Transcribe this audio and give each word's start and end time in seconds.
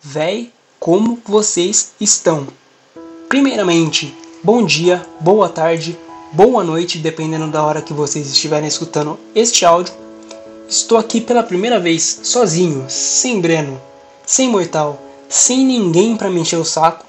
Véi, 0.00 0.52
como 0.78 1.18
vocês 1.26 1.90
estão? 2.00 2.46
Primeiramente, 3.28 4.16
bom 4.44 4.64
dia, 4.64 5.04
boa 5.18 5.48
tarde, 5.48 5.98
boa 6.32 6.62
noite, 6.62 6.98
dependendo 6.98 7.48
da 7.48 7.64
hora 7.64 7.82
que 7.82 7.92
vocês 7.92 8.28
estiverem 8.28 8.68
escutando 8.68 9.18
este 9.34 9.64
áudio. 9.64 9.92
Estou 10.68 10.98
aqui 10.98 11.20
pela 11.20 11.42
primeira 11.42 11.80
vez, 11.80 12.20
sozinho, 12.22 12.86
sem 12.88 13.40
Breno, 13.40 13.80
sem 14.24 14.48
Mortal, 14.48 15.02
sem 15.28 15.66
ninguém 15.66 16.16
para 16.16 16.30
me 16.30 16.42
encher 16.42 16.60
o 16.60 16.64
saco, 16.64 17.04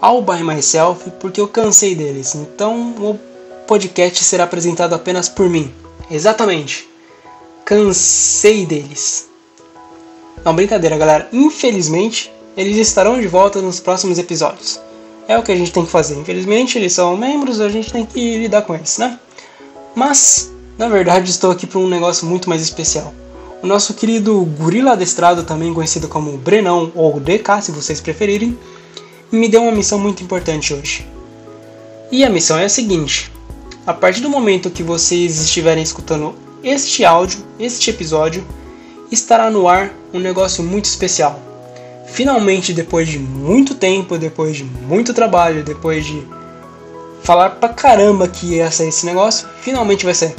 all 0.00 0.22
by 0.22 0.42
myself, 0.42 1.10
porque 1.20 1.42
eu 1.42 1.46
cansei 1.46 1.94
deles. 1.94 2.34
Então 2.34 2.94
o 2.98 3.20
podcast 3.66 4.24
será 4.24 4.44
apresentado 4.44 4.94
apenas 4.94 5.28
por 5.28 5.46
mim. 5.46 5.74
Exatamente. 6.10 6.88
Cansei 7.66 8.64
deles. 8.64 9.29
Não, 10.44 10.54
brincadeira, 10.54 10.96
galera. 10.96 11.28
Infelizmente, 11.32 12.32
eles 12.56 12.76
estarão 12.76 13.20
de 13.20 13.28
volta 13.28 13.60
nos 13.60 13.80
próximos 13.80 14.18
episódios. 14.18 14.80
É 15.28 15.38
o 15.38 15.42
que 15.42 15.52
a 15.52 15.56
gente 15.56 15.72
tem 15.72 15.84
que 15.84 15.90
fazer. 15.90 16.18
Infelizmente, 16.18 16.78
eles 16.78 16.92
são 16.92 17.16
membros, 17.16 17.60
a 17.60 17.68
gente 17.68 17.92
tem 17.92 18.04
que 18.04 18.36
lidar 18.38 18.62
com 18.62 18.74
eles, 18.74 18.98
né? 18.98 19.18
Mas, 19.94 20.50
na 20.78 20.88
verdade, 20.88 21.30
estou 21.30 21.50
aqui 21.50 21.66
para 21.66 21.78
um 21.78 21.88
negócio 21.88 22.26
muito 22.26 22.48
mais 22.48 22.62
especial. 22.62 23.12
O 23.62 23.66
nosso 23.66 23.92
querido 23.94 24.42
gorila 24.58 24.92
adestrado, 24.92 25.44
também 25.44 25.72
conhecido 25.74 26.08
como 26.08 26.36
Brenão 26.38 26.90
ou 26.94 27.20
DK, 27.20 27.62
se 27.62 27.70
vocês 27.70 28.00
preferirem, 28.00 28.58
me 29.30 29.48
deu 29.48 29.62
uma 29.62 29.72
missão 29.72 29.98
muito 29.98 30.22
importante 30.22 30.72
hoje. 30.72 31.06
E 32.10 32.24
a 32.24 32.30
missão 32.30 32.58
é 32.58 32.64
a 32.64 32.68
seguinte: 32.68 33.30
a 33.86 33.92
partir 33.92 34.20
do 34.20 34.30
momento 34.30 34.70
que 34.70 34.82
vocês 34.82 35.40
estiverem 35.40 35.82
escutando 35.82 36.34
este 36.64 37.04
áudio, 37.04 37.40
este 37.58 37.90
episódio, 37.90 38.44
estará 39.10 39.50
no 39.50 39.68
ar 39.68 39.92
um 40.12 40.18
negócio 40.18 40.62
muito 40.62 40.86
especial. 40.86 41.38
Finalmente, 42.06 42.72
depois 42.72 43.08
de 43.08 43.18
muito 43.18 43.74
tempo, 43.74 44.18
depois 44.18 44.56
de 44.56 44.64
muito 44.64 45.14
trabalho, 45.14 45.62
depois 45.62 46.04
de 46.04 46.26
falar 47.22 47.50
pra 47.50 47.68
caramba 47.68 48.26
que 48.26 48.54
ia 48.54 48.70
sair 48.70 48.88
esse 48.88 49.06
negócio, 49.06 49.48
finalmente 49.60 50.04
vai 50.04 50.14
ser. 50.14 50.34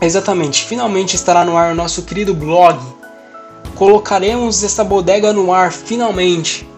Exatamente, 0.00 0.64
finalmente 0.64 1.14
estará 1.14 1.44
no 1.44 1.56
ar 1.56 1.72
o 1.72 1.74
nosso 1.74 2.02
querido 2.02 2.34
blog. 2.34 2.78
Colocaremos 3.74 4.62
essa 4.62 4.84
bodega 4.84 5.32
no 5.32 5.52
ar 5.52 5.72
finalmente. 5.72 6.68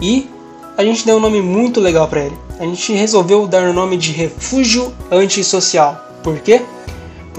E 0.00 0.28
a 0.76 0.82
gente 0.82 1.04
deu 1.04 1.16
um 1.16 1.20
nome 1.20 1.42
muito 1.42 1.80
legal 1.80 2.08
para 2.08 2.20
ele. 2.20 2.38
A 2.58 2.64
gente 2.64 2.92
resolveu 2.92 3.46
dar 3.46 3.64
o 3.64 3.72
nome 3.72 3.96
de 3.96 4.12
Refúgio 4.12 4.92
Antissocial. 5.10 6.02
Por 6.22 6.38
quê? 6.40 6.62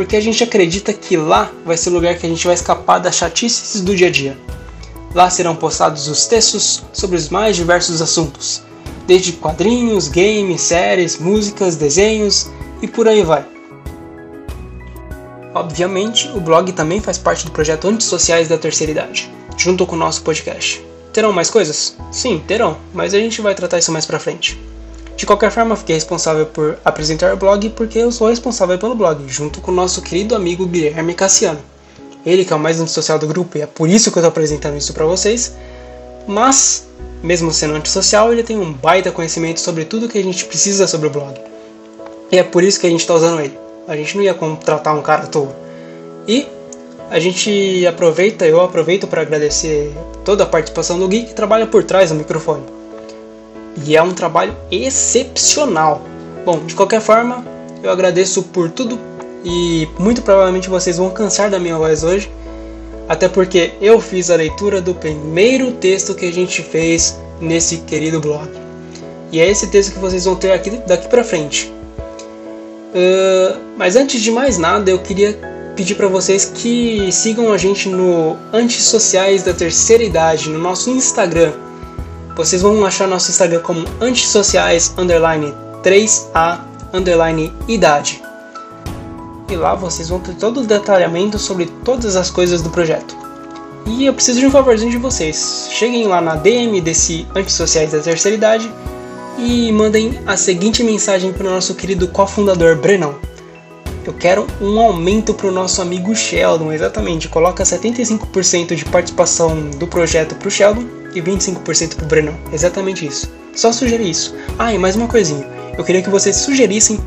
Porque 0.01 0.15
a 0.15 0.19
gente 0.19 0.43
acredita 0.43 0.91
que 0.93 1.15
lá 1.15 1.51
vai 1.63 1.77
ser 1.77 1.91
o 1.91 1.93
lugar 1.93 2.17
que 2.17 2.25
a 2.25 2.29
gente 2.29 2.43
vai 2.43 2.55
escapar 2.55 2.97
das 2.97 3.15
chatices 3.15 3.81
do 3.81 3.95
dia 3.95 4.07
a 4.07 4.09
dia. 4.09 4.35
Lá 5.13 5.29
serão 5.29 5.55
postados 5.55 6.07
os 6.07 6.25
textos 6.25 6.81
sobre 6.91 7.17
os 7.17 7.29
mais 7.29 7.55
diversos 7.55 8.01
assuntos, 8.01 8.63
desde 9.05 9.33
quadrinhos, 9.33 10.07
games, 10.07 10.59
séries, 10.61 11.19
músicas, 11.19 11.75
desenhos 11.75 12.49
e 12.81 12.87
por 12.87 13.07
aí 13.07 13.21
vai. 13.21 13.45
Obviamente, 15.53 16.31
o 16.33 16.39
blog 16.39 16.71
também 16.71 16.99
faz 16.99 17.19
parte 17.19 17.45
do 17.45 17.51
projeto 17.51 17.87
Antissociais 17.87 18.47
da 18.47 18.57
Terceira 18.57 18.93
Idade, 18.93 19.31
junto 19.55 19.85
com 19.85 19.95
o 19.95 19.99
nosso 19.99 20.23
podcast. 20.23 20.83
Terão 21.13 21.31
mais 21.31 21.51
coisas? 21.51 21.95
Sim, 22.11 22.41
terão, 22.47 22.75
mas 22.91 23.13
a 23.13 23.19
gente 23.19 23.39
vai 23.39 23.53
tratar 23.53 23.77
isso 23.77 23.91
mais 23.91 24.07
pra 24.07 24.17
frente. 24.17 24.59
De 25.15 25.25
qualquer 25.25 25.51
forma, 25.51 25.75
fiquei 25.75 25.95
responsável 25.95 26.45
por 26.45 26.77
apresentar 26.83 27.33
o 27.33 27.37
blog 27.37 27.69
porque 27.69 27.99
eu 27.99 28.11
sou 28.11 28.29
responsável 28.29 28.77
pelo 28.77 28.95
blog, 28.95 29.23
junto 29.27 29.61
com 29.61 29.71
o 29.71 29.75
nosso 29.75 30.01
querido 30.01 30.35
amigo 30.35 30.65
Guilherme 30.65 31.13
Cassiano. 31.13 31.59
Ele 32.25 32.45
que 32.45 32.53
é 32.53 32.55
o 32.55 32.59
mais 32.59 32.79
antissocial 32.79 33.17
do 33.17 33.27
grupo 33.27 33.57
e 33.57 33.61
é 33.61 33.65
por 33.65 33.89
isso 33.89 34.11
que 34.11 34.17
eu 34.17 34.21
estou 34.21 34.29
apresentando 34.29 34.77
isso 34.77 34.93
para 34.93 35.05
vocês. 35.05 35.53
Mas, 36.27 36.87
mesmo 37.23 37.51
sendo 37.51 37.75
antissocial, 37.75 38.31
ele 38.31 38.43
tem 38.43 38.57
um 38.57 38.71
baita 38.71 39.11
conhecimento 39.11 39.59
sobre 39.59 39.85
tudo 39.85 40.07
que 40.07 40.17
a 40.17 40.23
gente 40.23 40.45
precisa 40.45 40.87
sobre 40.87 41.07
o 41.07 41.11
blog. 41.11 41.33
E 42.31 42.37
é 42.37 42.43
por 42.43 42.63
isso 42.63 42.79
que 42.79 42.87
a 42.87 42.89
gente 42.89 43.01
está 43.01 43.13
usando 43.13 43.41
ele. 43.41 43.57
A 43.87 43.95
gente 43.95 44.15
não 44.15 44.23
ia 44.23 44.33
contratar 44.33 44.95
um 44.95 45.01
cara 45.01 45.23
à 45.23 45.27
toa. 45.27 45.55
E 46.27 46.47
a 47.09 47.19
gente 47.19 47.85
aproveita, 47.85 48.45
eu 48.45 48.61
aproveito 48.61 49.07
para 49.07 49.21
agradecer 49.21 49.91
toda 50.23 50.43
a 50.43 50.47
participação 50.47 50.97
do 50.97 51.07
Gui 51.07 51.23
que 51.23 51.33
trabalha 51.33 51.67
por 51.67 51.83
trás 51.83 52.09
do 52.09 52.15
microfone. 52.15 52.63
E 53.85 53.95
é 53.95 54.01
um 54.01 54.11
trabalho 54.11 54.55
excepcional. 54.69 56.01
Bom, 56.45 56.59
de 56.65 56.75
qualquer 56.75 57.01
forma, 57.01 57.45
eu 57.83 57.91
agradeço 57.91 58.43
por 58.43 58.69
tudo 58.69 58.99
e 59.43 59.87
muito 59.97 60.21
provavelmente 60.21 60.69
vocês 60.69 60.97
vão 60.97 61.09
cansar 61.09 61.49
da 61.49 61.59
minha 61.59 61.77
voz 61.77 62.03
hoje, 62.03 62.31
até 63.07 63.27
porque 63.27 63.71
eu 63.81 63.99
fiz 63.99 64.29
a 64.29 64.35
leitura 64.35 64.81
do 64.81 64.93
primeiro 64.93 65.71
texto 65.73 66.13
que 66.13 66.25
a 66.25 66.33
gente 66.33 66.61
fez 66.61 67.19
nesse 67.39 67.77
querido 67.77 68.19
blog. 68.19 68.49
E 69.31 69.39
é 69.39 69.49
esse 69.49 69.67
texto 69.67 69.93
que 69.93 69.99
vocês 69.99 70.25
vão 70.25 70.35
ter 70.35 70.51
aqui 70.51 70.71
daqui 70.85 71.07
para 71.07 71.23
frente. 71.23 71.73
Uh, 72.93 73.57
mas 73.77 73.95
antes 73.95 74.21
de 74.21 74.29
mais 74.29 74.57
nada, 74.57 74.91
eu 74.91 74.99
queria 74.99 75.39
pedir 75.75 75.95
para 75.95 76.07
vocês 76.07 76.51
que 76.53 77.09
sigam 77.11 77.53
a 77.53 77.57
gente 77.57 77.87
no 77.87 78.37
Antissociais 78.51 79.43
da 79.43 79.53
Terceira 79.53 80.03
Idade, 80.03 80.49
no 80.49 80.59
nosso 80.59 80.89
Instagram 80.89 81.53
vocês 82.41 82.63
vão 82.63 82.83
achar 82.83 83.07
nosso 83.07 83.29
Instagram 83.29 83.59
como 83.59 83.85
antissociais 84.01 84.95
underline 84.97 85.53
3a 85.83 86.61
underline 86.91 87.53
idade. 87.67 88.19
E 89.47 89.55
lá 89.55 89.75
vocês 89.75 90.09
vão 90.09 90.19
ter 90.19 90.33
todo 90.33 90.61
o 90.61 90.65
detalhamento 90.65 91.37
sobre 91.37 91.67
todas 91.85 92.15
as 92.15 92.31
coisas 92.31 92.63
do 92.63 92.71
projeto. 92.71 93.15
E 93.85 94.07
eu 94.07 94.13
preciso 94.13 94.39
de 94.39 94.47
um 94.47 94.51
favorzinho 94.51 94.89
de 94.89 94.97
vocês. 94.97 95.67
Cheguem 95.69 96.07
lá 96.07 96.19
na 96.19 96.35
DM 96.35 96.81
desse 96.81 97.27
Antissociais 97.35 97.91
da 97.91 97.99
Terceira 97.99 98.35
Idade 98.35 98.71
e 99.37 99.71
mandem 99.71 100.19
a 100.25 100.35
seguinte 100.35 100.83
mensagem 100.83 101.31
para 101.31 101.47
o 101.47 101.51
nosso 101.51 101.75
querido 101.75 102.07
cofundador 102.07 102.75
Brenão. 102.75 103.13
Eu 104.03 104.13
quero 104.13 104.47
um 104.59 104.79
aumento 104.79 105.31
para 105.31 105.47
o 105.47 105.51
nosso 105.51 105.79
amigo 105.79 106.15
Sheldon, 106.15 106.71
exatamente. 106.71 107.27
Coloca 107.27 107.63
75% 107.63 108.73
de 108.73 108.85
participação 108.85 109.69
do 109.77 109.85
projeto 109.85 110.33
para 110.33 110.47
o 110.47 110.51
Sheldon 110.51 111.00
e 111.13 111.21
25% 111.21 111.95
pro 111.95 112.05
Brenão. 112.05 112.35
Exatamente 112.51 113.05
isso. 113.05 113.31
Só 113.55 113.71
sugerir 113.71 114.09
isso. 114.09 114.35
Ah, 114.57 114.73
e 114.73 114.77
mais 114.77 114.95
uma 114.95 115.07
coisinha. 115.07 115.47
Eu 115.77 115.83
queria 115.83 116.01
que 116.01 116.09
vocês 116.09 116.35
sugerissem 116.37 116.99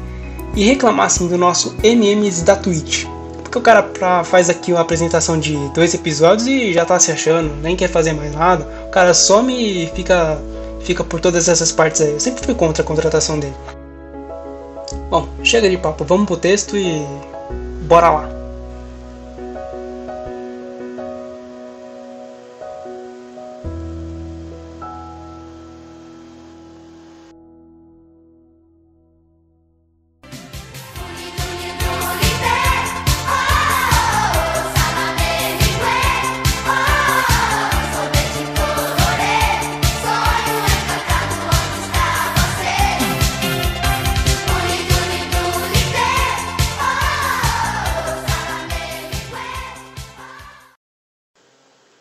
e 0.55 0.65
reclamassem 0.65 1.27
do 1.27 1.39
nosso 1.39 1.75
MMs 1.83 2.43
da 2.45 2.57
Twitch. 2.57 3.05
Porque 3.43 3.59
o 3.59 3.61
cara 3.61 3.83
pra, 3.83 4.25
faz 4.25 4.51
aqui 4.51 4.73
uma 4.73 4.81
apresentação 4.81 5.39
de 5.39 5.57
dois 5.75 5.95
episódios 5.95 6.47
e 6.47 6.73
já 6.73 6.85
tá 6.85 6.99
se 6.99 7.13
achando, 7.13 7.55
nem 7.63 7.77
quer 7.77 7.89
fazer 7.89 8.13
mais 8.13 8.35
nada. 8.35 8.67
O 8.87 8.91
cara 8.91 9.15
some 9.15 9.55
e 9.55 9.87
fica, 9.95 10.39
fica 10.81 11.05
por 11.05 11.21
todas 11.21 11.49
essas 11.49 11.71
partes 11.71 12.01
aí. 12.01 12.13
Eu 12.13 12.21
sempre 12.21 12.45
fui 12.45 12.55
contra 12.55 12.83
a 12.83 12.87
contratação 12.87 13.39
dele. 13.39 13.55
Bom, 15.11 15.29
chega 15.43 15.69
de 15.69 15.77
papo, 15.79 16.05
vamos 16.05 16.27
pro 16.27 16.37
texto 16.37 16.77
e 16.77 17.07
bora 17.83 18.11
lá. 18.11 18.34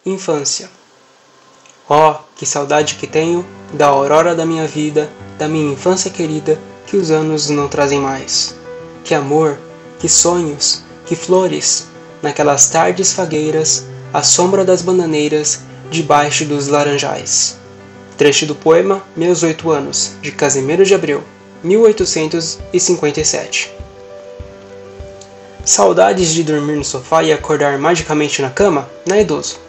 Infância. 0.06 0.70
Oh, 1.90 2.16
que 2.36 2.46
saudade 2.46 2.96
que 2.96 3.08
tenho 3.08 3.46
da 3.72 3.88
aurora 3.88 4.36
da 4.36 4.46
minha 4.46 4.68
vida, 4.68 5.10
da 5.38 5.48
minha 5.48 5.72
infância 5.72 6.12
querida, 6.12 6.60
que 6.86 6.98
os 6.98 7.10
anos 7.10 7.50
não 7.50 7.70
trazem 7.70 8.02
mais. 8.02 8.54
Que 9.06 9.16
amor, 9.16 9.58
que 10.00 10.10
sonhos, 10.10 10.84
que 11.06 11.16
flores, 11.16 11.88
naquelas 12.22 12.68
tardes 12.68 13.14
fagueiras, 13.14 13.86
à 14.12 14.22
sombra 14.22 14.66
das 14.66 14.82
bananeiras, 14.82 15.62
debaixo 15.90 16.44
dos 16.44 16.68
laranjais. 16.68 17.56
Trecho 18.18 18.46
do 18.46 18.56
poema 18.56 19.02
Meus 19.16 19.42
Oito 19.42 19.72
Anos, 19.72 20.12
de 20.22 20.34
Casimiro 20.34 20.84
de 20.84 20.94
Abreu, 20.94 21.24
1857. 21.64 23.72
Saudades 25.64 26.34
de 26.34 26.44
dormir 26.44 26.76
no 26.76 26.84
sofá 26.84 27.24
e 27.24 27.32
acordar 27.32 27.80
magicamente 27.80 28.42
na 28.42 28.50
cama? 28.50 28.90
Não 29.08 29.16
é 29.16 29.22
idoso. 29.22 29.63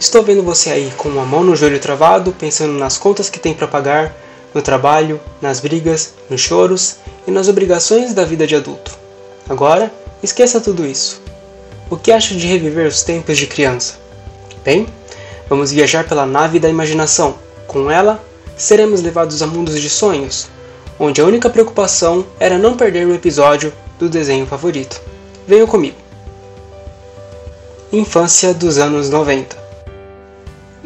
Estou 0.00 0.24
vendo 0.24 0.42
você 0.42 0.70
aí 0.70 0.92
com 0.96 1.08
uma 1.08 1.24
mão 1.24 1.44
no 1.44 1.54
joelho 1.54 1.78
travado, 1.78 2.32
pensando 2.32 2.72
nas 2.72 2.98
contas 2.98 3.30
que 3.30 3.38
tem 3.38 3.54
para 3.54 3.68
pagar, 3.68 4.16
no 4.52 4.60
trabalho, 4.60 5.20
nas 5.40 5.60
brigas, 5.60 6.14
nos 6.28 6.40
choros 6.40 6.96
e 7.28 7.30
nas 7.30 7.46
obrigações 7.46 8.12
da 8.12 8.24
vida 8.24 8.46
de 8.46 8.56
adulto. 8.56 8.98
Agora, 9.48 9.92
esqueça 10.22 10.60
tudo 10.60 10.84
isso. 10.84 11.20
O 11.88 11.96
que 11.96 12.10
acha 12.10 12.34
de 12.34 12.46
reviver 12.46 12.88
os 12.88 13.04
tempos 13.04 13.38
de 13.38 13.46
criança? 13.46 14.00
Bem, 14.64 14.88
Vamos 15.50 15.72
viajar 15.72 16.06
pela 16.06 16.24
nave 16.24 16.60
da 16.60 16.68
imaginação. 16.68 17.34
Com 17.66 17.90
ela, 17.90 18.22
seremos 18.56 19.02
levados 19.02 19.42
a 19.42 19.48
mundos 19.48 19.80
de 19.80 19.90
sonhos, 19.90 20.46
onde 20.96 21.20
a 21.20 21.24
única 21.24 21.50
preocupação 21.50 22.24
era 22.38 22.56
não 22.56 22.76
perder 22.76 23.04
um 23.04 23.12
episódio 23.12 23.72
do 23.98 24.08
desenho 24.08 24.46
favorito. 24.46 25.02
Venham 25.48 25.66
comigo. 25.66 25.96
Infância 27.92 28.54
dos 28.54 28.78
anos 28.78 29.10
90. 29.10 29.59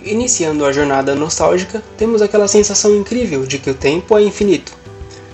Iniciando 0.06 0.66
a 0.66 0.72
jornada 0.72 1.14
nostálgica, 1.14 1.82
temos 1.96 2.20
aquela 2.20 2.46
sensação 2.46 2.94
incrível 2.94 3.46
de 3.46 3.58
que 3.58 3.70
o 3.70 3.74
tempo 3.74 4.18
é 4.18 4.22
infinito. 4.22 4.76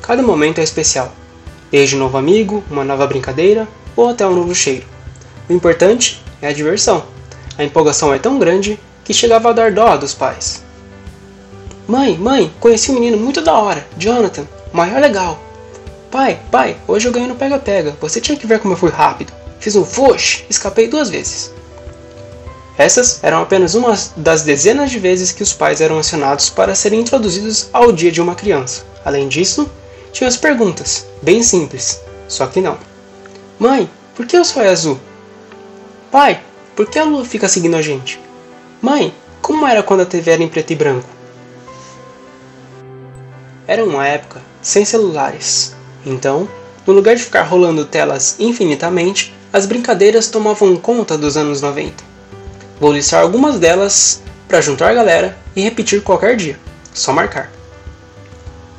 Cada 0.01 0.23
momento 0.23 0.61
é 0.61 0.63
especial, 0.63 1.13
desde 1.73 1.97
um 1.97 1.99
novo 1.99 2.17
amigo, 2.17 2.63
uma 2.71 2.85
nova 2.85 3.05
brincadeira 3.05 3.67
ou 3.97 4.09
até 4.09 4.25
um 4.25 4.35
novo 4.35 4.55
cheiro. 4.55 4.87
O 5.49 5.53
importante 5.53 6.23
é 6.41 6.47
a 6.47 6.53
diversão. 6.53 7.05
A 7.59 7.65
empolgação 7.65 8.15
é 8.15 8.19
tão 8.21 8.39
grande 8.39 8.79
que 9.05 9.13
chegava 9.13 9.51
a 9.51 9.53
dar 9.53 9.73
dó 9.73 9.97
dos 9.97 10.15
pais. 10.15 10.63
Mãe, 11.89 12.17
mãe, 12.17 12.53
conheci 12.61 12.93
um 12.93 12.95
menino 12.95 13.17
muito 13.17 13.43
da 13.43 13.55
hora, 13.55 13.85
Jonathan, 13.99 14.47
maior 14.73 15.01
legal. 15.01 15.43
Pai, 16.13 16.39
pai, 16.49 16.77
hoje 16.87 17.09
eu 17.09 17.13
ganhei 17.13 17.29
no 17.29 17.35
pega-pega, 17.35 17.97
você 18.01 18.21
tinha 18.21 18.39
que 18.39 18.47
ver 18.47 18.61
como 18.61 18.75
eu 18.75 18.79
fui 18.79 18.91
rápido. 18.91 19.33
Fiz 19.59 19.75
um 19.75 19.85
fush, 19.85 20.45
escapei 20.49 20.87
duas 20.87 21.11
vezes. 21.11 21.53
Essas 22.81 23.23
eram 23.23 23.43
apenas 23.43 23.75
uma 23.75 23.95
das 24.17 24.43
dezenas 24.43 24.91
de 24.91 24.99
vezes 24.99 25.33
que 25.33 25.43
os 25.43 25.53
pais 25.53 25.83
eram 25.83 25.99
acionados 25.99 26.49
para 26.49 26.75
serem 26.75 27.01
introduzidos 27.01 27.69
ao 27.75 27.93
dia 27.93 28.11
de 28.11 28.23
uma 28.23 28.35
criança. 28.35 28.87
Além 29.05 29.29
disso, 29.29 29.71
tinha 30.15 30.27
as 30.27 30.39
perguntas, 30.39 31.07
bem 31.21 31.43
simples, 31.43 32.01
só 32.27 32.47
que 32.47 32.59
não. 32.59 32.79
Mãe, 33.59 33.87
por 34.17 34.25
que 34.25 34.35
o 34.35 34.43
sol 34.47 34.63
é 34.63 34.71
azul? 34.71 34.99
Pai, 36.11 36.41
por 36.75 36.87
que 36.87 36.99
a 36.99 37.05
lua 37.05 37.23
fica 37.23 37.51
seguindo 37.51 37.77
a 37.77 37.83
gente? 37.83 38.19
Mãe, 38.81 39.13
como 39.43 39.67
era 39.67 39.83
quando 39.83 40.01
a 40.01 40.07
TV 40.07 40.31
era 40.31 40.43
em 40.43 40.49
preto 40.49 40.73
e 40.73 40.77
branco? 40.77 41.09
Era 43.67 43.85
uma 43.85 44.07
época 44.07 44.41
sem 44.63 44.87
celulares, 44.87 45.77
então, 46.07 46.49
no 46.87 46.95
lugar 46.95 47.15
de 47.15 47.23
ficar 47.23 47.43
rolando 47.43 47.85
telas 47.85 48.37
infinitamente, 48.39 49.35
as 49.53 49.67
brincadeiras 49.67 50.29
tomavam 50.29 50.75
conta 50.77 51.19
dos 51.19 51.37
anos 51.37 51.61
90. 51.61 52.10
Vou 52.81 52.95
listar 52.95 53.21
algumas 53.21 53.59
delas 53.59 54.23
para 54.49 54.63
juntar 54.63 54.91
a 54.91 54.95
galera 54.95 55.37
e 55.55 55.61
repetir 55.61 56.03
qualquer 56.03 56.35
dia, 56.35 56.59
só 56.95 57.13
marcar. 57.13 57.53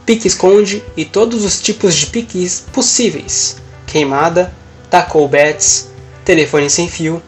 Pique-esconde 0.07 0.83
e 0.97 1.05
todos 1.05 1.45
os 1.45 1.61
tipos 1.61 1.93
de 1.93 2.07
piques 2.07 2.65
possíveis: 2.73 3.57
queimada, 3.85 4.51
tacou 4.89 5.27
bets, 5.27 5.91
telefone 6.25 6.67
sem 6.67 6.89
fio, 6.89 7.21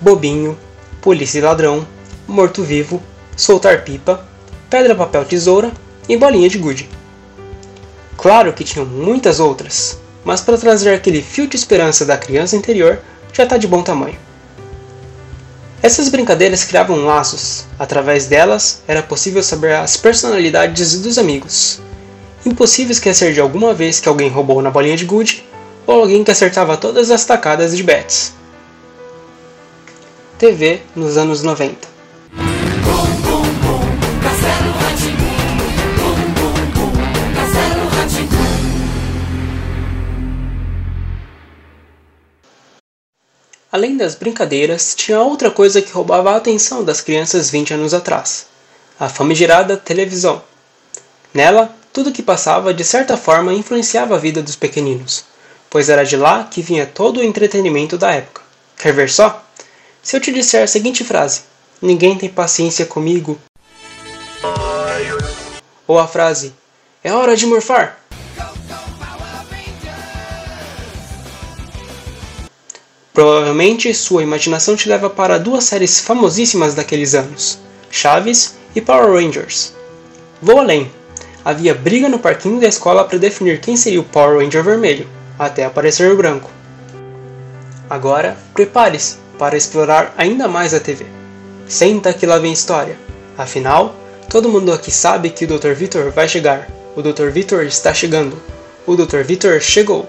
bobinho, 0.00 0.58
polícia 1.00 1.38
e 1.38 1.42
ladrão, 1.42 1.86
morto-vivo, 2.26 3.00
soltar 3.36 3.84
pipa, 3.84 4.26
pedra, 4.68 4.96
papel, 4.96 5.24
tesoura 5.24 5.70
e 6.08 6.16
bolinha 6.16 6.48
de 6.48 6.58
gude. 6.58 6.88
Claro 8.16 8.52
que 8.52 8.64
tinham 8.64 8.84
muitas 8.84 9.38
outras, 9.38 10.00
mas 10.24 10.40
para 10.40 10.58
trazer 10.58 10.92
aquele 10.92 11.22
fio 11.22 11.46
de 11.46 11.56
esperança 11.56 12.04
da 12.04 12.18
criança 12.18 12.56
interior 12.56 12.98
já 13.32 13.44
está 13.44 13.56
de 13.56 13.68
bom 13.68 13.82
tamanho. 13.84 14.25
Essas 15.86 16.08
brincadeiras 16.08 16.64
criavam 16.64 17.04
laços, 17.04 17.64
através 17.78 18.26
delas 18.26 18.82
era 18.88 19.04
possível 19.04 19.40
saber 19.40 19.76
as 19.76 19.96
personalidades 19.96 21.00
dos 21.00 21.16
amigos. 21.16 21.80
Impossível 22.44 22.90
esquecer 22.90 23.32
de 23.32 23.40
alguma 23.40 23.72
vez 23.72 24.00
que 24.00 24.08
alguém 24.08 24.28
roubou 24.28 24.60
na 24.60 24.68
bolinha 24.68 24.96
de 24.96 25.04
gude 25.04 25.46
ou 25.86 26.00
alguém 26.00 26.24
que 26.24 26.30
acertava 26.32 26.76
todas 26.76 27.08
as 27.12 27.24
tacadas 27.24 27.76
de 27.76 27.84
bets. 27.84 28.32
TV 30.36 30.82
nos 30.96 31.16
anos 31.16 31.44
90 31.44 31.95
Além 43.76 43.94
das 43.94 44.14
brincadeiras, 44.14 44.94
tinha 44.96 45.20
outra 45.20 45.50
coisa 45.50 45.82
que 45.82 45.92
roubava 45.92 46.30
a 46.30 46.36
atenção 46.36 46.82
das 46.82 47.02
crianças 47.02 47.50
20 47.50 47.74
anos 47.74 47.92
atrás: 47.92 48.46
a 48.98 49.06
famigerada 49.06 49.76
televisão. 49.76 50.42
Nela, 51.34 51.70
tudo 51.92 52.10
que 52.10 52.22
passava 52.22 52.72
de 52.72 52.82
certa 52.82 53.18
forma 53.18 53.52
influenciava 53.52 54.14
a 54.14 54.18
vida 54.18 54.42
dos 54.42 54.56
pequeninos, 54.56 55.26
pois 55.68 55.90
era 55.90 56.06
de 56.06 56.16
lá 56.16 56.44
que 56.44 56.62
vinha 56.62 56.86
todo 56.86 57.20
o 57.20 57.22
entretenimento 57.22 57.98
da 57.98 58.12
época. 58.12 58.40
Quer 58.78 58.94
ver 58.94 59.10
só? 59.10 59.44
Se 60.02 60.16
eu 60.16 60.22
te 60.22 60.32
disser 60.32 60.62
a 60.62 60.66
seguinte 60.66 61.04
frase: 61.04 61.42
Ninguém 61.82 62.16
tem 62.16 62.30
paciência 62.30 62.86
comigo. 62.86 63.38
Ou 65.86 65.98
a 65.98 66.08
frase: 66.08 66.54
É 67.04 67.12
hora 67.12 67.36
de 67.36 67.44
morfar. 67.44 68.05
Provavelmente 73.16 73.94
sua 73.94 74.22
imaginação 74.22 74.76
te 74.76 74.90
leva 74.90 75.08
para 75.08 75.38
duas 75.38 75.64
séries 75.64 76.00
famosíssimas 76.00 76.74
daqueles 76.74 77.14
anos: 77.14 77.58
Chaves 77.90 78.56
e 78.74 78.80
Power 78.82 79.10
Rangers. 79.10 79.72
Vou 80.42 80.58
além. 80.58 80.90
Havia 81.42 81.74
briga 81.74 82.10
no 82.10 82.18
parquinho 82.18 82.60
da 82.60 82.68
escola 82.68 83.04
para 83.04 83.18
definir 83.18 83.58
quem 83.58 83.74
seria 83.74 84.02
o 84.02 84.04
Power 84.04 84.44
Ranger 84.44 84.62
vermelho, 84.62 85.08
até 85.38 85.64
aparecer 85.64 86.12
o 86.12 86.16
branco. 86.16 86.50
Agora, 87.88 88.36
prepare-se 88.52 89.16
para 89.38 89.56
explorar 89.56 90.14
ainda 90.18 90.46
mais 90.46 90.74
a 90.74 90.80
TV. 90.80 91.06
Senta 91.66 92.12
que 92.12 92.26
lá 92.26 92.38
vem 92.38 92.52
história. 92.52 92.98
Afinal, 93.38 93.96
todo 94.28 94.50
mundo 94.50 94.70
aqui 94.74 94.90
sabe 94.90 95.30
que 95.30 95.46
o 95.46 95.48
Dr. 95.48 95.72
Victor 95.72 96.10
vai 96.10 96.28
chegar. 96.28 96.68
O 96.94 97.00
Dr. 97.00 97.30
Victor 97.30 97.64
está 97.64 97.94
chegando. 97.94 98.38
O 98.86 98.94
Dr. 98.94 99.22
Victor 99.22 99.58
chegou 99.62 100.06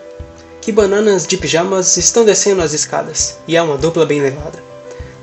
que 0.68 0.72
bananas 0.74 1.25
de 1.25 1.38
pijamas 1.38 1.96
estão 1.96 2.25
descendo 2.25 2.62
as 2.62 2.74
escadas, 2.74 3.38
e 3.48 3.56
é 3.56 3.62
uma 3.62 3.78
dupla 3.78 4.06
bem 4.06 4.19
levada. 4.19 4.62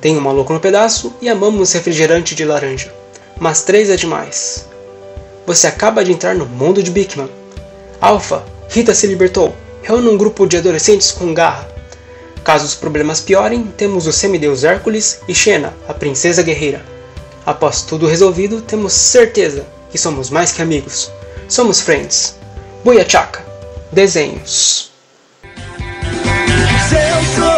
Tem 0.00 0.16
um 0.16 0.20
maluco 0.22 0.54
no 0.54 0.58
pedaço 0.58 1.12
e 1.20 1.28
amamos 1.28 1.70
refrigerante 1.74 2.34
de 2.34 2.46
laranja. 2.46 2.90
Mas 3.38 3.60
três 3.60 3.90
é 3.90 3.96
demais. 3.96 4.66
Você 5.46 5.66
acaba 5.66 6.02
de 6.02 6.12
entrar 6.12 6.34
no 6.34 6.46
mundo 6.46 6.82
de 6.82 6.90
Bigman. 6.90 7.28
Alpha, 8.00 8.42
Rita 8.70 8.94
se 8.94 9.06
libertou. 9.06 9.54
Reúne 9.82 10.08
um 10.08 10.16
grupo 10.16 10.46
de 10.46 10.56
adolescentes 10.56 11.12
com 11.12 11.34
garra. 11.34 11.68
Caso 12.42 12.64
os 12.64 12.74
problemas 12.74 13.20
piorem, 13.20 13.64
temos 13.76 14.06
o 14.06 14.12
semideus 14.14 14.64
Hércules 14.64 15.20
e 15.28 15.34
Xena, 15.34 15.74
a 15.86 15.92
princesa 15.92 16.42
guerreira. 16.42 16.82
Após 17.44 17.82
tudo 17.82 18.06
resolvido, 18.06 18.62
temos 18.62 18.94
certeza 18.94 19.66
que 19.90 19.98
somos 19.98 20.30
mais 20.30 20.52
que 20.52 20.62
amigos. 20.62 21.10
Somos 21.48 21.82
friends. 21.82 22.34
Buia 22.82 23.06
Chaka. 23.06 23.44
Desenhos 23.92 24.93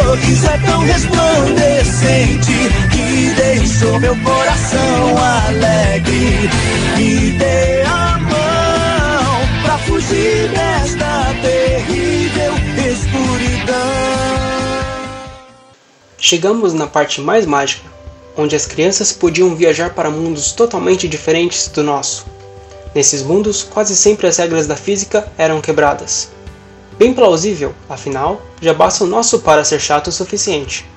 sorriso 0.06 0.46
é 0.46 0.58
tão 0.58 0.80
resplandecente 0.82 2.52
que 2.92 3.34
deixou 3.34 3.98
meu 3.98 4.16
coração 4.22 5.18
alegre. 5.18 6.48
Me 6.96 7.32
dê 7.32 7.82
a 7.82 8.18
mão 8.20 9.62
pra 9.62 9.78
fugir 9.78 10.48
desta 10.50 11.34
terrível 11.42 12.52
escuridão. 12.88 13.76
Chegamos 16.18 16.72
na 16.72 16.86
parte 16.86 17.20
mais 17.20 17.44
mágica, 17.44 17.90
onde 18.36 18.54
as 18.54 18.64
crianças 18.64 19.12
podiam 19.12 19.56
viajar 19.56 19.90
para 19.90 20.08
mundos 20.08 20.52
totalmente 20.52 21.08
diferentes 21.08 21.66
do 21.66 21.82
nosso. 21.82 22.26
Nesses 22.94 23.22
mundos, 23.24 23.64
quase 23.64 23.96
sempre 23.96 24.28
as 24.28 24.36
regras 24.36 24.68
da 24.68 24.76
física 24.76 25.30
eram 25.36 25.60
quebradas 25.60 26.35
Bem 26.98 27.12
plausível, 27.12 27.74
afinal, 27.90 28.40
já 28.58 28.72
basta 28.72 29.04
o 29.04 29.06
nosso 29.06 29.40
para 29.40 29.64
ser 29.64 29.78
chato 29.78 30.06
o 30.06 30.12
suficiente. 30.12 30.88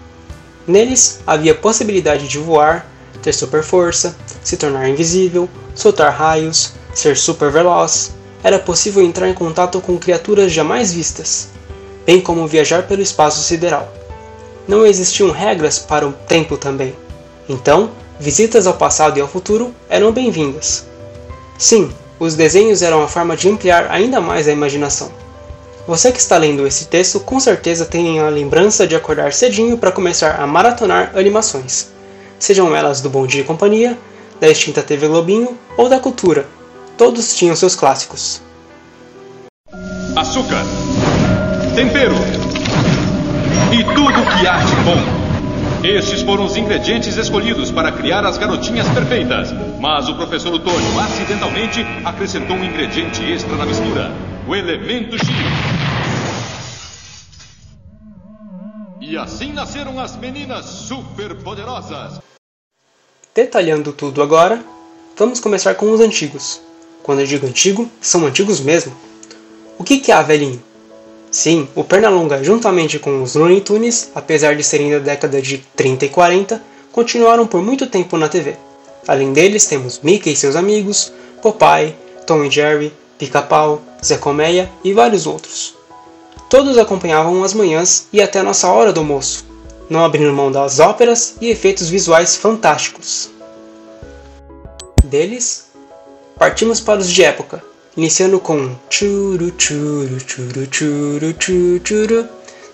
Neles 0.66 1.20
havia 1.28 1.54
possibilidade 1.54 2.26
de 2.26 2.38
voar, 2.38 2.86
ter 3.22 3.34
super 3.34 3.62
força, 3.64 4.16
se 4.42 4.56
tornar 4.56 4.88
invisível, 4.88 5.50
soltar 5.76 6.14
raios, 6.14 6.72
ser 6.94 7.18
super 7.18 7.52
veloz. 7.52 8.14
Era 8.42 8.58
possível 8.58 9.04
entrar 9.04 9.28
em 9.28 9.34
contato 9.34 9.82
com 9.82 9.98
criaturas 9.98 10.54
jamais 10.54 10.94
vistas, 10.94 11.50
bem 12.06 12.22
como 12.22 12.48
viajar 12.48 12.84
pelo 12.84 13.02
espaço 13.02 13.42
sideral. 13.44 13.92
Não 14.66 14.86
existiam 14.86 15.32
regras 15.32 15.80
para 15.80 16.08
o 16.08 16.14
tempo 16.14 16.56
também. 16.56 16.96
Então, 17.50 17.92
visitas 18.18 18.68
ao 18.68 18.76
passado 18.76 19.18
e 19.18 19.22
ao 19.22 19.28
futuro 19.28 19.76
eram 19.90 20.14
bem-vindas. 20.14 20.86
Sim, 21.58 21.92
os 22.18 22.36
desenhos 22.36 22.82
eram 22.82 23.04
a 23.04 23.08
forma 23.10 23.36
de 23.36 23.50
ampliar 23.50 23.92
ainda 23.92 24.22
mais 24.22 24.48
a 24.48 24.54
imaginação. 24.54 25.12
Você 25.90 26.12
que 26.12 26.20
está 26.20 26.38
lendo 26.38 26.68
esse 26.68 26.86
texto 26.86 27.20
com 27.20 27.40
certeza 27.40 27.84
tem 27.84 28.20
a 28.20 28.30
lembrança 28.30 28.86
de 28.86 28.96
acordar 28.96 29.34
cedinho 29.34 29.76
para 29.76 29.92
começar 29.92 30.40
a 30.40 30.46
maratonar 30.46 31.14
animações, 31.16 31.92
sejam 32.38 32.76
elas 32.76 33.02
do 33.02 33.10
Bom 33.10 33.26
Dia 33.26 33.42
e 33.42 33.44
Companhia, 33.44 33.98
da 34.40 34.48
extinta 34.48 34.84
TV 34.84 35.08
Globinho 35.08 35.58
ou 35.76 35.90
da 35.90 36.00
Cultura. 36.00 36.46
Todos 36.96 37.36
tinham 37.36 37.56
seus 37.56 37.74
clássicos. 37.74 38.40
Açúcar, 40.16 40.64
tempero 41.74 42.14
e 43.74 43.84
tudo 43.96 44.14
que 44.14 44.48
há 44.48 44.60
de 44.60 44.76
bom. 44.86 45.20
Estes 45.84 46.22
foram 46.22 46.46
os 46.46 46.56
ingredientes 46.56 47.18
escolhidos 47.18 47.72
para 47.72 47.92
criar 47.92 48.24
as 48.26 48.38
garotinhas 48.38 48.88
perfeitas. 48.90 49.52
Mas 49.80 50.08
o 50.08 50.16
professor 50.16 50.54
Otônio 50.54 51.00
acidentalmente 51.00 51.84
acrescentou 52.06 52.58
um 52.58 52.64
ingrediente 52.64 53.24
extra 53.24 53.56
na 53.56 53.66
mistura: 53.66 54.12
o 54.48 54.56
elemento 54.56 55.18
X. 55.18 55.69
E 59.10 59.18
assim 59.18 59.52
nasceram 59.52 60.00
as 60.00 60.16
meninas 60.16 60.66
superpoderosas. 60.66 62.20
Detalhando 63.34 63.92
tudo 63.92 64.22
agora, 64.22 64.64
vamos 65.18 65.40
começar 65.40 65.74
com 65.74 65.92
os 65.92 66.00
antigos. 66.00 66.62
Quando 67.02 67.22
eu 67.22 67.26
digo 67.26 67.48
antigo, 67.48 67.90
são 68.00 68.28
antigos 68.28 68.60
mesmo. 68.60 68.96
O 69.80 69.84
que, 69.84 69.98
que 69.98 70.12
há, 70.12 70.22
velhinho? 70.22 70.62
Sim, 71.32 71.68
o 71.74 71.84
Pernalonga, 71.84 72.44
juntamente 72.44 73.00
com 73.00 73.24
os 73.24 73.34
Looney 73.34 73.62
Tunes, 73.62 74.12
apesar 74.14 74.56
de 74.56 74.64
serem 74.64 74.92
da 74.92 75.00
década 75.00 75.42
de 75.42 75.58
30 75.76 76.06
e 76.06 76.10
40, 76.10 76.62
continuaram 76.92 77.48
por 77.48 77.64
muito 77.64 77.88
tempo 77.88 78.16
na 78.16 78.30
TV. 78.30 78.58
Além 79.08 79.34
deles, 79.34 79.66
temos 79.66 80.02
Mickey 80.04 80.34
e 80.34 80.36
seus 80.36 80.56
amigos, 80.56 81.12
Popeye, 81.42 81.96
Tom 82.28 82.44
e 82.44 82.52
Jerry, 82.52 82.94
Pica-Pau, 83.18 83.82
Zé 84.06 84.20
Colmeia 84.20 84.70
e 84.84 84.94
vários 84.94 85.26
outros. 85.26 85.79
Todos 86.50 86.78
acompanhavam 86.78 87.44
as 87.44 87.54
manhãs 87.54 88.08
e 88.12 88.22
até 88.22 88.42
nossa 88.42 88.68
hora 88.70 88.92
do 88.92 89.02
almoço, 89.02 89.46
não 89.90 90.04
abrindo 90.04 90.34
mão 90.34 90.52
das 90.52 90.80
óperas 90.80 91.36
e 91.40 91.50
efeitos 91.50 91.90
visuais 91.90 92.36
fantásticos. 92.36 93.30
Deles, 95.04 95.68
partimos 96.38 96.82
para 96.82 97.00
os 97.00 97.10
de 97.10 97.24
época, 97.24 97.64
Iniciando 97.98 98.40
com 98.40 98.78
churu 98.90 99.52
churu 99.58 100.20
churu 100.26 100.68
churu 100.72 101.36
churu 101.38 101.82
churu, 101.84 102.28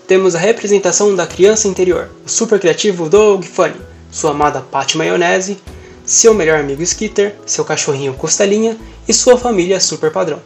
temos 0.06 0.36
a 0.36 0.38
representação 0.38 1.16
da 1.16 1.26
criança 1.26 1.66
interior, 1.66 2.10
o 2.24 2.28
super 2.28 2.60
criativo 2.60 3.08
Doug 3.08 3.42
Funny, 3.42 3.74
sua 4.08 4.30
amada 4.30 4.60
Patty 4.60 4.96
Maionese, 4.96 5.58
seu 6.04 6.32
melhor 6.32 6.60
amigo 6.60 6.80
Skitter, 6.80 7.34
seu 7.44 7.64
cachorrinho 7.64 8.14
Costelinha 8.14 8.76
e 9.08 9.12
sua 9.12 9.36
família 9.36 9.80
super 9.80 10.12
padrão. 10.12 10.40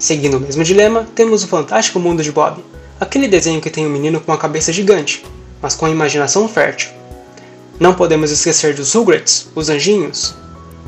Seguindo 0.00 0.38
o 0.38 0.40
mesmo 0.40 0.64
dilema, 0.64 1.06
temos 1.14 1.44
o 1.44 1.46
fantástico 1.46 2.00
mundo 2.00 2.22
de 2.22 2.32
Bob, 2.32 2.64
aquele 2.98 3.28
desenho 3.28 3.60
que 3.60 3.68
tem 3.68 3.86
um 3.86 3.90
menino 3.90 4.18
com 4.18 4.32
uma 4.32 4.38
cabeça 4.38 4.72
gigante, 4.72 5.22
mas 5.60 5.74
com 5.74 5.84
a 5.84 5.90
imaginação 5.90 6.48
fértil. 6.48 6.88
Não 7.78 7.94
podemos 7.94 8.30
esquecer 8.30 8.74
dos 8.74 8.94
Rugrats, 8.94 9.48
os 9.54 9.68
anjinhos. 9.68 10.34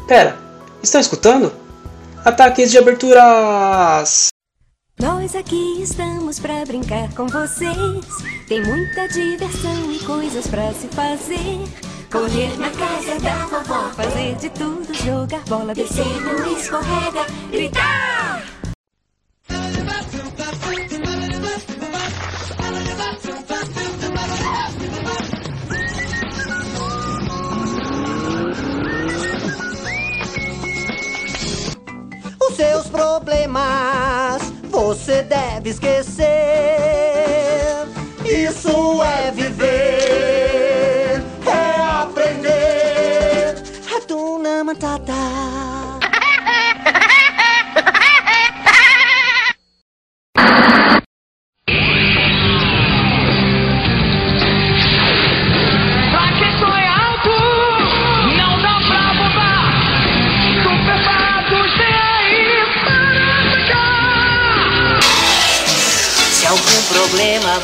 Pera, 0.08 0.38
estão 0.82 0.98
escutando? 0.98 1.52
Ataques 2.24 2.70
de 2.70 2.78
aberturas! 2.78 4.28
Nós 4.98 5.36
aqui 5.36 5.82
estamos 5.82 6.40
para 6.40 6.64
brincar 6.64 7.12
com 7.14 7.26
vocês. 7.26 8.06
Tem 8.48 8.64
muita 8.64 9.06
diversão 9.08 9.92
e 9.92 9.98
coisas 9.98 10.46
para 10.46 10.72
se 10.72 10.88
fazer. 10.88 11.60
Correr 12.10 12.58
na 12.58 12.70
casa 12.70 13.20
da 13.20 13.46
vovó, 13.46 13.90
fazer 13.90 14.36
de 14.36 14.48
tudo, 14.50 14.94
jogar 14.94 15.42
bola, 15.44 15.74
descer 15.74 16.04
no 16.22 16.56
escorrega, 16.56 17.26
gritar! 17.50 18.21
Deve 35.32 35.70
esquecer. 35.70 36.71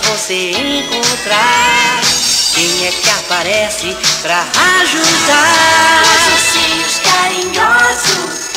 Você 0.08 0.50
encontrar, 0.52 2.00
quem 2.54 2.86
é 2.86 2.90
que 2.90 3.10
aparece 3.10 3.96
pra 4.22 4.40
ajudar? 4.80 6.02
Os 6.02 6.26
ursinhos 6.32 6.98
carinhosos. 7.00 8.48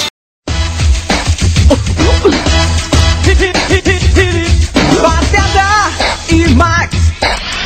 Bateda 5.02 5.72
e 6.30 6.48
Max, 6.56 6.96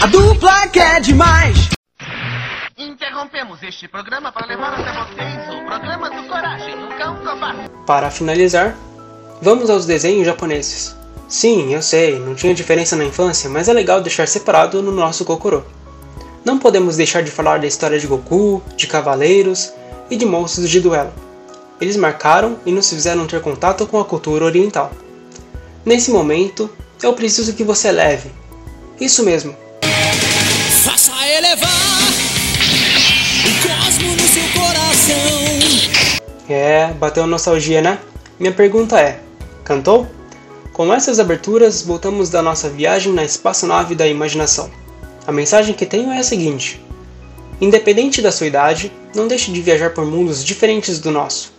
a 0.02 0.08
dupla 0.08 0.68
que 0.68 0.80
é 0.80 1.00
demais. 1.00 1.70
Interrompemos 2.78 3.62
este 3.62 3.88
programa 3.88 4.32
para 4.32 4.48
levar 4.48 4.74
até 4.74 4.92
vocês 4.94 5.54
o 5.54 5.66
programa 5.66 6.10
do 6.10 6.28
Coragem, 6.28 6.76
o 6.84 6.98
cão 6.98 7.16
covarde. 7.18 7.70
Para 7.86 8.10
finalizar, 8.10 8.76
vamos 9.42 9.70
aos 9.70 9.86
desenhos 9.86 10.26
japoneses. 10.26 10.96
Sim, 11.28 11.74
eu 11.74 11.82
sei, 11.82 12.20
não 12.20 12.36
tinha 12.36 12.54
diferença 12.54 12.96
na 12.96 13.04
infância, 13.04 13.50
mas 13.50 13.68
é 13.68 13.74
legal 13.74 14.02
deixar 14.02 14.28
separado 14.28 14.82
no 14.82 14.92
nosso 14.92 15.26
Kokoro. 15.26 15.66
Não 16.44 16.60
podemos 16.60 16.96
deixar 16.96 17.24
de 17.24 17.32
falar 17.32 17.60
da 17.60 17.66
história 17.66 18.00
de 18.00 18.06
Goku, 18.06 18.62
de 18.78 18.86
cavaleiros 18.86 19.74
e 20.10 20.16
de 20.16 20.26
monstros 20.26 20.70
de 20.70 20.80
duelo. 20.80 21.12
Eles 21.82 21.98
marcaram 21.98 22.58
e 22.66 22.72
nos 22.72 22.88
fizeram 22.88 23.26
ter 23.26 23.42
contato 23.42 23.88
com 23.88 24.00
a 24.00 24.06
cultura 24.06 24.46
oriental. 24.46 24.92
Nesse 25.84 26.12
momento, 26.12 26.70
eu 27.02 27.14
preciso 27.14 27.54
que 27.54 27.64
você 27.64 27.92
leve. 27.92 28.30
Isso 29.02 29.24
mesmo. 29.24 29.56
Faça 30.84 31.12
elevar 31.28 31.70
o 33.44 33.52
cosmo 33.68 34.12
no 34.16 34.28
seu 34.28 34.44
coração. 34.54 36.26
É, 36.48 36.94
bateu 36.94 37.26
nostalgia, 37.26 37.82
né? 37.82 37.98
Minha 38.40 38.54
pergunta 38.54 39.00
é: 39.00 39.20
cantou? 39.64 40.08
Com 40.76 40.94
essas 40.94 41.22
aberturas, 41.22 41.82
voltamos 41.82 42.30
da 42.30 42.42
nossa 42.42 42.68
viagem 42.70 43.14
na 43.14 43.24
espaçonave 43.24 43.96
da 43.96 44.06
imaginação. 44.06 44.70
A 45.26 45.32
mensagem 45.32 45.74
que 45.74 45.86
tenho 45.86 46.12
é 46.12 46.18
a 46.18 46.24
seguinte: 46.24 46.84
Independente 47.62 48.22
da 48.22 48.30
sua 48.30 48.48
idade, 48.48 48.92
não 49.16 49.26
deixe 49.26 49.54
de 49.54 49.62
viajar 49.62 49.92
por 49.92 50.04
mundos 50.04 50.44
diferentes 50.44 51.00
do 51.00 51.12
nosso. 51.12 51.54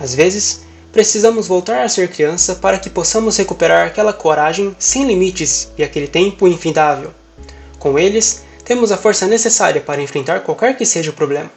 Às 0.00 0.14
vezes, 0.14 0.62
precisamos 0.90 1.46
voltar 1.46 1.84
a 1.84 1.88
ser 1.90 2.08
criança 2.08 2.54
para 2.54 2.78
que 2.78 2.88
possamos 2.88 3.36
recuperar 3.36 3.86
aquela 3.86 4.10
coragem 4.10 4.74
sem 4.78 5.06
limites 5.06 5.70
e 5.76 5.84
aquele 5.84 6.08
tempo 6.08 6.48
infindável. 6.48 7.12
Com 7.78 7.98
eles, 7.98 8.42
temos 8.64 8.90
a 8.90 8.96
força 8.96 9.26
necessária 9.26 9.82
para 9.82 10.00
enfrentar 10.00 10.40
qualquer 10.40 10.78
que 10.78 10.86
seja 10.86 11.10
o 11.10 11.14
problema. 11.14 11.52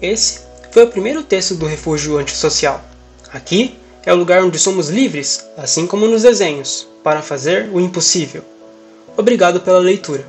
Esse 0.00 0.42
foi 0.70 0.84
o 0.84 0.88
primeiro 0.88 1.24
texto 1.24 1.56
do 1.56 1.66
Refúgio 1.66 2.16
Antissocial. 2.16 2.80
Aqui, 3.32 3.81
é 4.04 4.12
o 4.12 4.16
lugar 4.16 4.42
onde 4.42 4.58
somos 4.58 4.88
livres, 4.88 5.44
assim 5.56 5.86
como 5.86 6.06
nos 6.06 6.22
desenhos, 6.22 6.88
para 7.04 7.22
fazer 7.22 7.68
o 7.72 7.80
impossível. 7.80 8.42
Obrigado 9.16 9.60
pela 9.60 9.78
leitura. 9.78 10.24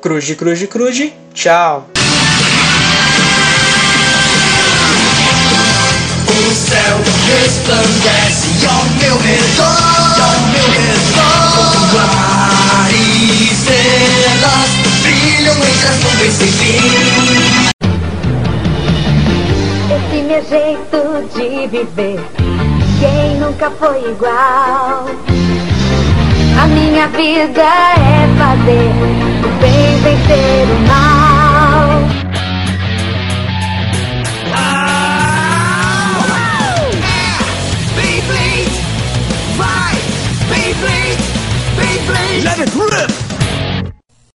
Cruze, 0.00 0.34
cruze, 0.34 0.66
cruze, 0.66 1.12
tchau! 1.32 1.88
O 6.28 6.54
céu 6.54 6.98
resplandece 7.28 8.66
ao 8.66 8.84
meu 8.98 9.16
redor, 9.18 10.20
ao 10.20 10.40
meu 10.48 10.66
redor. 10.70 11.52
E 12.92 13.52
estrelas 13.52 14.70
brilham 15.02 15.56
entre 15.56 15.86
as 15.88 15.98
nuvens 16.02 16.34
sem 16.34 16.52
fim. 16.52 17.72
Esse 19.94 20.18
meu 20.22 20.42
jeito 20.42 20.98
de 21.34 21.66
viver 21.68 22.61
ninguém 23.02 23.36
nunca 23.38 23.68
foi 23.70 24.10
igual. 24.10 25.06
A 26.62 26.66
minha 26.68 27.08
vida 27.08 27.62
é 27.62 28.28
fazer 28.38 28.92
o 29.44 29.48
bem 29.60 29.98
vencer 30.02 30.68
o 30.68 30.78
mal. 30.86 31.88
Ah, 34.54 36.20
Beyblade, 37.96 38.76
vai, 39.56 39.96
Beyblade, 40.48 41.24
Beyblade. 41.76 42.42
Let 42.44 42.58
it 42.60 42.70
rip. 42.78 42.91